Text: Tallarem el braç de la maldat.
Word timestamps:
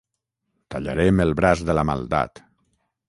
Tallarem 0.75 1.21
el 1.25 1.35
braç 1.41 1.63
de 1.69 1.77
la 1.81 1.85
maldat. 1.91 2.43